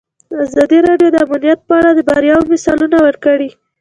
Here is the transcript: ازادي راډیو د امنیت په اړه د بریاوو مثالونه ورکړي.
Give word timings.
ازادي 0.43 0.79
راډیو 0.87 1.09
د 1.13 1.17
امنیت 1.25 1.59
په 1.67 1.73
اړه 1.79 1.91
د 1.93 1.99
بریاوو 2.09 2.49
مثالونه 2.53 2.97
ورکړي. 3.05 3.49